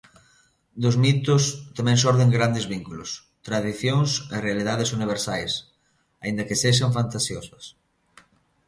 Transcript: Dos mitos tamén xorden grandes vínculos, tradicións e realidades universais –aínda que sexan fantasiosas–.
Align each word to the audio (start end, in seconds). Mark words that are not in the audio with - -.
Dos 0.83 0.95
mitos 1.03 1.43
tamén 1.77 1.97
xorden 2.03 2.29
grandes 2.37 2.65
vínculos, 2.73 3.09
tradicións 3.47 4.09
e 4.35 4.37
realidades 4.47 4.89
universais 4.97 5.51
–aínda 5.59 6.45
que 6.47 6.59
sexan 6.63 6.95
fantasiosas–. 6.97 7.67